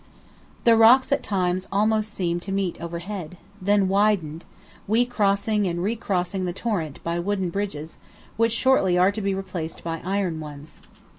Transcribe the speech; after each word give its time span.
The 0.63 0.75
rocks 0.75 1.11
at 1.11 1.21
times 1.21 1.67
almost 1.71 2.11
seemed 2.11 2.41
to 2.41 2.51
meet 2.51 2.81
overhead, 2.81 3.37
then 3.61 3.87
widened, 3.87 4.45
we 4.87 5.05
crossing 5.05 5.67
and 5.67 5.83
re 5.83 5.95
crossing 5.95 6.45
the 6.45 6.53
torrent 6.53 6.99
by 7.03 7.19
wooden 7.19 7.51
bridges 7.51 7.99
which 8.35 8.51
shortly 8.51 8.97
are 8.97 9.11
to 9.11 9.21
be 9.21 9.35
replaced 9.35 9.83
by 9.83 10.01
iron 10.03 10.39
ones. 10.39 10.79